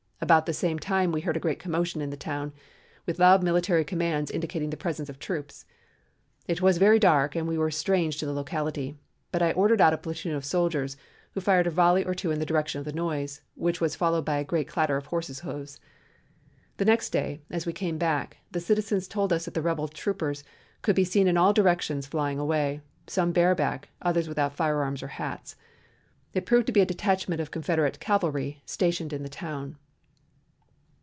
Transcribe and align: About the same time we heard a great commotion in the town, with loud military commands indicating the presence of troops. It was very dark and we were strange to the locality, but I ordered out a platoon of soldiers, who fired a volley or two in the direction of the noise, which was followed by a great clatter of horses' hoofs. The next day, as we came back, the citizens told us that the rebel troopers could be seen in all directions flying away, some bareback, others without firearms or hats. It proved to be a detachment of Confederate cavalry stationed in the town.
About 0.23 0.45
the 0.45 0.53
same 0.53 0.77
time 0.77 1.11
we 1.11 1.21
heard 1.21 1.35
a 1.35 1.39
great 1.41 1.57
commotion 1.57 1.99
in 1.99 2.11
the 2.11 2.15
town, 2.15 2.53
with 3.07 3.17
loud 3.17 3.41
military 3.41 3.83
commands 3.83 4.29
indicating 4.29 4.69
the 4.69 4.77
presence 4.77 5.09
of 5.09 5.17
troops. 5.17 5.65
It 6.47 6.61
was 6.61 6.77
very 6.77 6.99
dark 6.99 7.35
and 7.35 7.47
we 7.47 7.57
were 7.57 7.71
strange 7.71 8.17
to 8.19 8.27
the 8.27 8.31
locality, 8.31 8.95
but 9.31 9.41
I 9.41 9.51
ordered 9.53 9.81
out 9.81 9.93
a 9.93 9.97
platoon 9.97 10.35
of 10.35 10.45
soldiers, 10.45 10.95
who 11.31 11.41
fired 11.41 11.65
a 11.65 11.71
volley 11.71 12.05
or 12.05 12.13
two 12.13 12.29
in 12.29 12.37
the 12.37 12.45
direction 12.45 12.77
of 12.77 12.85
the 12.85 12.93
noise, 12.93 13.41
which 13.55 13.81
was 13.81 13.95
followed 13.95 14.23
by 14.23 14.37
a 14.37 14.43
great 14.43 14.67
clatter 14.67 14.95
of 14.95 15.07
horses' 15.07 15.39
hoofs. 15.39 15.79
The 16.77 16.85
next 16.85 17.09
day, 17.09 17.41
as 17.49 17.65
we 17.65 17.73
came 17.73 17.97
back, 17.97 18.37
the 18.51 18.59
citizens 18.61 19.07
told 19.07 19.33
us 19.33 19.45
that 19.45 19.55
the 19.55 19.61
rebel 19.63 19.87
troopers 19.87 20.43
could 20.83 20.95
be 20.95 21.03
seen 21.03 21.27
in 21.27 21.35
all 21.35 21.51
directions 21.51 22.05
flying 22.05 22.37
away, 22.37 22.81
some 23.07 23.31
bareback, 23.31 23.89
others 24.03 24.27
without 24.27 24.53
firearms 24.55 25.01
or 25.01 25.07
hats. 25.07 25.55
It 26.35 26.45
proved 26.45 26.67
to 26.67 26.71
be 26.73 26.81
a 26.81 26.85
detachment 26.85 27.41
of 27.41 27.49
Confederate 27.49 27.99
cavalry 27.99 28.61
stationed 28.67 29.13
in 29.13 29.23
the 29.23 29.27
town. 29.27 29.77